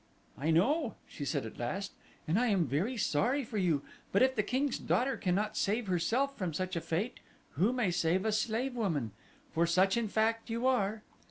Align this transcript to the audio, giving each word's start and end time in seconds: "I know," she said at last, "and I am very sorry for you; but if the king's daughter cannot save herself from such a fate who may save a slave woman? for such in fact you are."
"I 0.35 0.49
know," 0.49 0.95
she 1.07 1.23
said 1.23 1.45
at 1.45 1.59
last, 1.59 1.91
"and 2.27 2.39
I 2.39 2.47
am 2.47 2.65
very 2.65 2.97
sorry 2.97 3.43
for 3.43 3.59
you; 3.59 3.83
but 4.11 4.23
if 4.23 4.35
the 4.35 4.41
king's 4.41 4.79
daughter 4.79 5.15
cannot 5.15 5.55
save 5.55 5.85
herself 5.85 6.35
from 6.35 6.55
such 6.55 6.75
a 6.75 6.81
fate 6.81 7.19
who 7.51 7.71
may 7.71 7.91
save 7.91 8.25
a 8.25 8.31
slave 8.31 8.75
woman? 8.75 9.11
for 9.53 9.67
such 9.67 9.97
in 9.97 10.07
fact 10.07 10.49
you 10.49 10.65
are." 10.65 11.03